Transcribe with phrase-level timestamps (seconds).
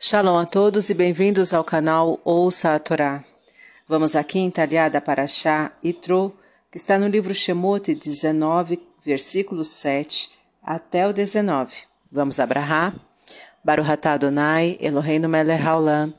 [0.00, 3.24] Shalom a todos e bem-vindos ao canal Ouça a Torá.
[3.88, 6.36] Vamos aqui em Talhada Paraxá Itro,
[6.70, 10.30] que está no livro Shemot 19, versículo 7
[10.62, 11.74] até o 19.
[12.12, 12.94] Vamos abrahar?
[13.64, 16.14] Baruch atah Adonai, Eloheinu melech haolam,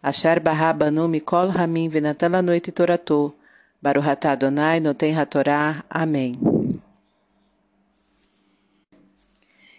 [0.00, 3.34] asher bará banu mikol hamim venatan lanoit torato,
[3.82, 5.84] Baruch atah Adonai noten hatorá.
[5.90, 6.53] Amém.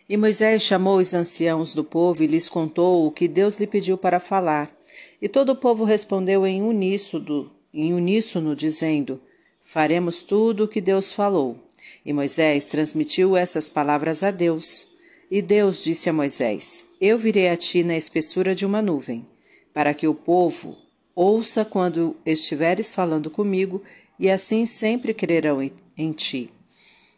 [0.07, 3.97] E Moisés chamou os anciãos do povo e lhes contou o que Deus lhe pediu
[3.97, 4.71] para falar.
[5.19, 9.19] E todo o povo respondeu em uníssono, em uníssono dizendo:
[9.63, 11.57] Faremos tudo o que Deus falou.
[12.05, 14.87] E Moisés transmitiu essas palavras a Deus.
[15.29, 19.25] E Deus disse a Moisés: Eu virei a ti na espessura de uma nuvem,
[19.73, 20.77] para que o povo
[21.15, 23.81] ouça quando estiveres falando comigo,
[24.19, 25.67] e assim sempre crerão
[25.97, 26.51] em ti.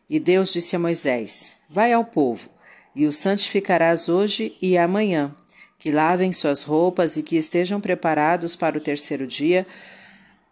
[0.10, 2.50] E Deus disse a Moisés: Vai ao povo
[2.98, 5.34] e os santificarás hoje e amanhã,
[5.78, 9.68] que lavem suas roupas e que estejam preparados para o terceiro dia,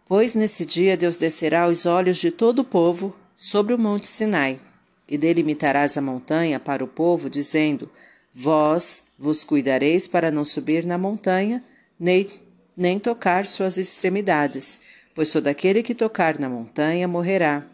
[0.06, 4.60] pois nesse dia Deus descerá os olhos de todo o povo sobre o monte Sinai,
[5.08, 7.90] e delimitarás a montanha para o povo, dizendo:
[8.32, 11.64] Vós vos cuidareis para não subir na montanha,
[11.98, 12.28] nem,
[12.76, 14.82] nem tocar suas extremidades,
[15.16, 17.66] pois todo aquele que tocar na montanha morrerá.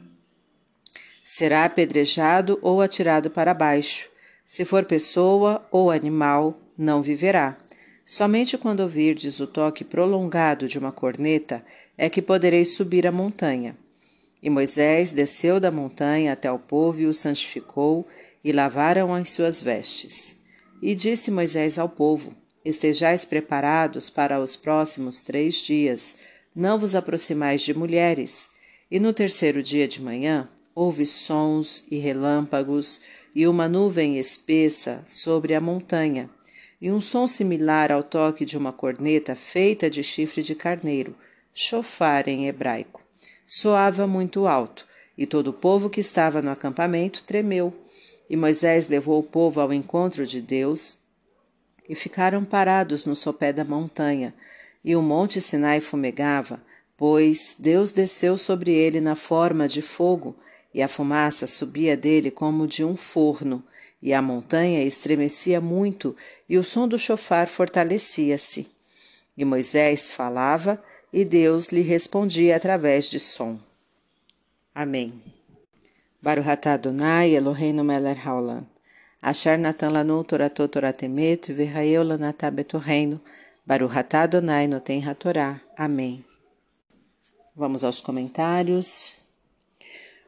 [1.23, 4.12] Será apedrejado ou atirado para baixo.
[4.53, 7.57] Se for pessoa ou animal, não viverá.
[8.05, 11.65] Somente quando ouvirdes o toque prolongado de uma corneta
[11.97, 13.75] é que podereis subir a montanha.
[14.43, 18.07] E Moisés desceu da montanha até o povo e o santificou,
[18.45, 20.37] e lavaram as suas vestes.
[20.83, 26.17] E disse Moisés ao povo: Estejais preparados para os próximos três dias,
[26.55, 28.51] não vos aproximais de mulheres.
[28.91, 33.01] E no terceiro dia de manhã houve sons e relâmpagos,
[33.35, 36.29] e uma nuvem espessa sobre a montanha,
[36.81, 41.15] e um som similar ao toque de uma corneta feita de chifre de carneiro,
[41.55, 43.01] chofar em hebraico.
[43.47, 47.73] Soava muito alto, e todo o povo que estava no acampamento tremeu.
[48.29, 50.99] E Moisés levou o povo ao encontro de Deus,
[51.89, 54.35] e ficaram parados no sopé da montanha,
[54.85, 56.61] e o monte Sinai fumegava,
[56.97, 60.35] pois Deus desceu sobre ele na forma de fogo,
[60.75, 63.63] e a fumaça subia dele como de um forno,
[64.01, 66.17] e a montanha estremecia muito,
[66.49, 68.69] e o som do chofar fortalecia-se.
[69.37, 70.83] E Moisés falava,
[71.13, 73.59] e Deus lhe respondia através de som.
[74.75, 75.23] Amém.
[76.21, 78.67] Baruch atah Adonai Eloheinu melech haolam.
[79.21, 83.21] Asher natan lanu toratot toratemet v'hayeu lanatah betorreino.
[83.67, 85.61] Baruch atah Adonai noten hatorá.
[85.77, 86.25] Amém.
[87.55, 89.22] Vamos aos comentários.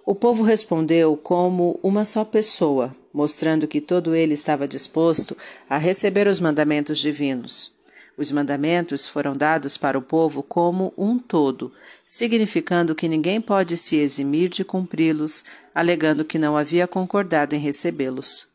[0.06, 5.34] O povo respondeu como uma só pessoa, mostrando que todo ele estava disposto
[5.68, 7.72] a receber os mandamentos divinos.
[8.16, 11.72] Os mandamentos foram dados para o povo como um todo,
[12.06, 15.42] significando que ninguém pode se eximir de cumpri-los,
[15.74, 18.46] alegando que não havia concordado em recebê-los.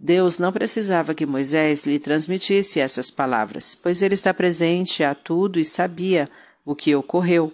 [0.00, 5.58] Deus não precisava que Moisés lhe transmitisse essas palavras, pois ele está presente a tudo
[5.58, 6.28] e sabia
[6.64, 7.52] o que ocorreu.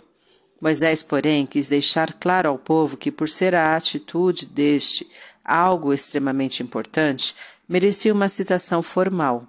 [0.64, 5.06] Moisés, porém, quis deixar claro ao povo que, por ser a atitude deste
[5.44, 7.36] algo extremamente importante,
[7.68, 9.46] merecia uma citação formal.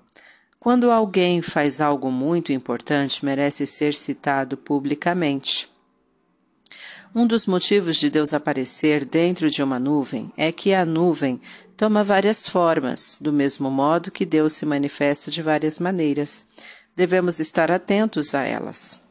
[0.60, 5.72] Quando alguém faz algo muito importante, merece ser citado publicamente.
[7.16, 11.40] Um dos motivos de Deus aparecer dentro de uma nuvem é que a nuvem
[11.78, 16.44] toma várias formas, do mesmo modo que Deus se manifesta de várias maneiras.
[16.94, 19.05] Devemos estar atentos a elas.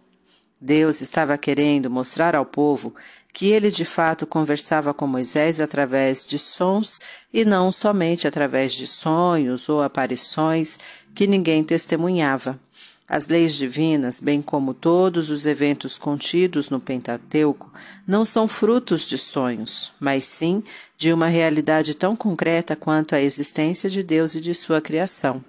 [0.65, 2.95] Deus estava querendo mostrar ao povo
[3.35, 6.99] que ele de fato conversava com Moisés através de sons
[7.31, 10.79] e não somente através de sonhos ou aparições
[11.15, 12.59] que ninguém testemunhava.
[13.07, 17.71] As leis divinas, bem como todos os eventos contidos no Pentateuco,
[18.07, 20.63] não são frutos de sonhos, mas sim
[20.97, 25.45] de uma realidade tão concreta quanto a existência de Deus e de sua criação.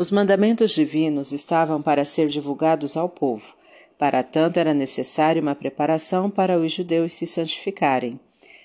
[0.00, 3.54] Os mandamentos divinos estavam para ser divulgados ao povo.
[3.98, 8.18] Para tanto, era necessária uma preparação para os judeus se santificarem.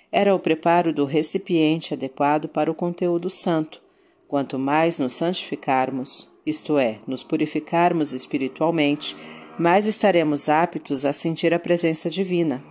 [0.10, 3.82] Era o preparo do recipiente adequado para o conteúdo santo.
[4.30, 9.18] Quanto mais nos santificarmos, isto é, nos purificarmos espiritualmente,
[9.60, 12.64] mais estaremos aptos a sentir a presença divina.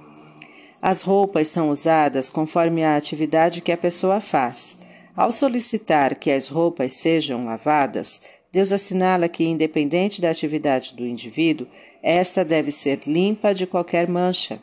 [0.81, 4.79] As roupas são usadas conforme a atividade que a pessoa faz.
[5.17, 8.21] Ao solicitar que as roupas sejam lavadas,
[8.55, 11.67] Deus assinala que, independente da atividade do indivíduo,
[12.01, 14.61] esta deve ser limpa de qualquer mancha,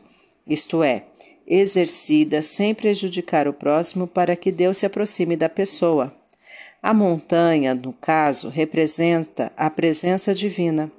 [0.47, 1.03] isto é,
[1.45, 6.15] exercida sem prejudicar o próximo para que Deus se aproxime da pessoa.
[6.81, 10.89] A montanha, no caso, representa a presença divina.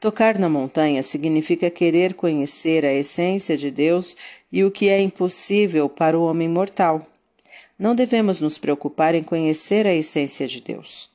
[0.00, 4.16] Tocar na montanha significa querer conhecer a essência de Deus
[4.50, 7.06] e o que é impossível para o homem mortal.
[7.78, 11.09] Não devemos nos preocupar em conhecer a essência de Deus.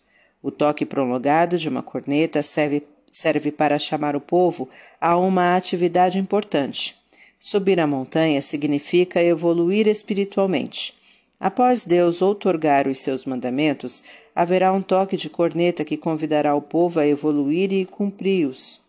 [0.45, 4.69] O toque prolongado de uma corneta serve, serve para chamar o povo
[5.01, 6.95] a uma atividade importante.
[7.39, 10.93] Subir a montanha significa evoluir espiritualmente.
[11.39, 14.03] Após Deus outorgar os seus mandamentos,
[14.35, 18.79] haverá um toque de corneta que convidará o povo a evoluir e cumpri-os.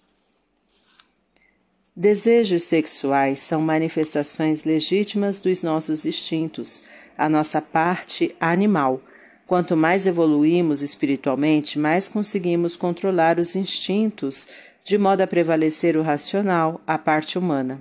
[1.97, 6.83] Desejos sexuais são manifestações legítimas dos nossos instintos,
[7.17, 9.01] a nossa parte animal.
[9.47, 14.49] Quanto mais evoluímos espiritualmente, mais conseguimos controlar os instintos,
[14.83, 17.81] de modo a prevalecer o racional, a parte humana.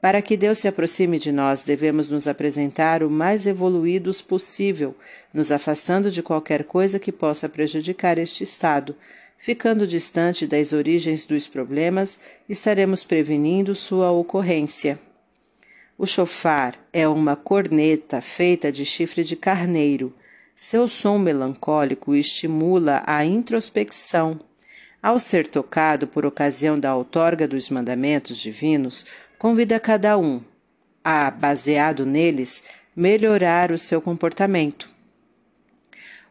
[0.00, 4.94] Para que Deus se aproxime de nós, devemos nos apresentar o mais evoluídos possível,
[5.32, 8.96] nos afastando de qualquer coisa que possa prejudicar este estado.
[9.38, 12.18] Ficando distante das origens dos problemas,
[12.48, 14.98] estaremos prevenindo sua ocorrência.
[15.96, 20.12] O chofar é uma corneta feita de chifre de carneiro.
[20.60, 24.40] Seu som melancólico estimula a introspecção.
[25.00, 29.06] Ao ser tocado por ocasião da outorga dos mandamentos divinos,
[29.38, 30.42] convida cada um
[31.04, 32.64] a, baseado neles,
[32.96, 34.90] melhorar o seu comportamento.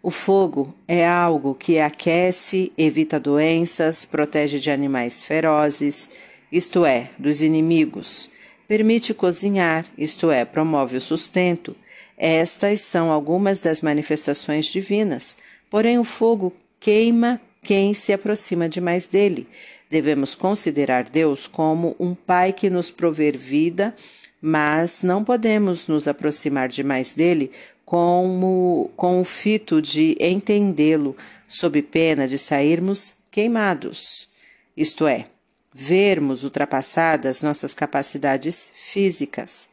[0.04, 6.10] O fogo é algo que aquece, evita doenças, protege de animais ferozes,
[6.52, 8.30] isto é, dos inimigos,
[8.68, 11.74] permite cozinhar, isto é, promove o sustento.
[12.18, 15.38] Estas são algumas das manifestações divinas,
[15.70, 19.48] porém o fogo queima quem se aproxima demais dele,
[19.90, 23.96] Devemos considerar Deus como um Pai que nos prover vida,
[24.42, 27.52] mas não podemos nos aproximar demais dele
[27.86, 31.16] como, com o fito de entendê-lo,
[31.48, 34.28] sob pena de sairmos queimados.
[34.76, 35.28] Isto é,
[35.74, 39.70] vermos ultrapassadas nossas capacidades físicas.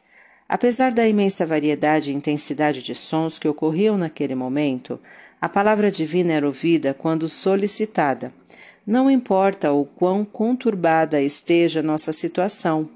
[0.47, 4.99] Apesar da imensa variedade e intensidade de sons que ocorriam naquele momento,
[5.41, 8.33] a palavra divina era ouvida quando solicitada.
[8.85, 12.87] Não importa o quão conturbada esteja nossa situação,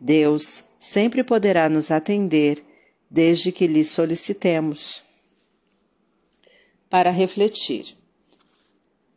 [0.00, 2.64] Deus sempre poderá nos atender
[3.10, 5.02] desde que lhe solicitemos.
[6.88, 7.96] Para refletir.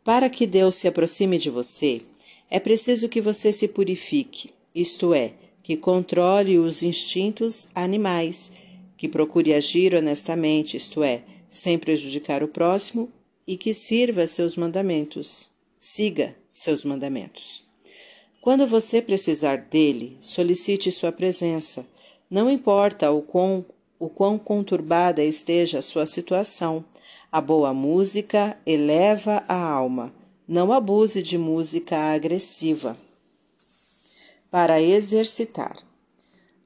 [0.02, 2.02] Para que Deus se aproxime de você,
[2.50, 5.34] é preciso que você se purifique, isto é,
[5.66, 8.52] que controle os instintos animais,
[8.96, 13.10] que procure agir honestamente, isto é, sem prejudicar o próximo,
[13.44, 17.64] e que sirva seus mandamentos siga seus mandamentos.
[18.40, 21.84] Quando você precisar dele, solicite sua presença.
[22.30, 23.64] Não importa o quão,
[23.98, 26.84] o quão conturbada esteja a sua situação,
[27.30, 30.14] a boa música eleva a alma.
[30.46, 32.96] Não abuse de música agressiva.
[34.50, 35.76] Para exercitar.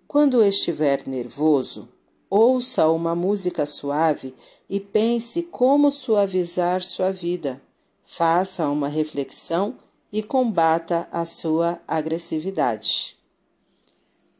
[0.06, 1.88] Quando estiver nervoso,
[2.28, 4.34] ouça uma música suave
[4.68, 7.60] e pense como suavizar sua vida.
[8.04, 9.76] Faça uma reflexão
[10.12, 13.16] e combata a sua agressividade.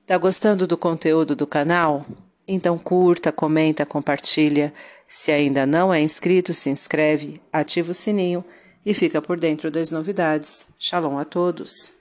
[0.07, 2.05] Tá gostando do conteúdo do canal?
[2.47, 4.75] Então curta, comenta, compartilha.
[5.09, 8.45] Se ainda não é inscrito, se inscreve, ativa o sininho
[8.85, 10.67] e fica por dentro das novidades.
[10.77, 12.00] Shalom a todos!